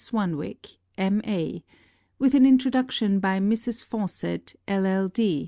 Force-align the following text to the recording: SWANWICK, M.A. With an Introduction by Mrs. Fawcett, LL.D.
SWANWICK, 0.03 0.79
M.A. 0.97 1.63
With 2.17 2.33
an 2.33 2.43
Introduction 2.43 3.19
by 3.19 3.39
Mrs. 3.39 3.83
Fawcett, 3.83 4.55
LL.D. 4.67 5.13